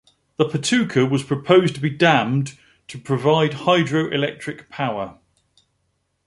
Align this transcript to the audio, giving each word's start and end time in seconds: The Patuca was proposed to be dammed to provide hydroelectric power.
The 0.37 0.45
Patuca 0.49 1.07
was 1.07 1.21
proposed 1.21 1.75
to 1.75 1.79
be 1.79 1.91
dammed 1.91 2.57
to 2.87 2.97
provide 2.97 3.51
hydroelectric 3.51 4.67
power. 4.67 5.19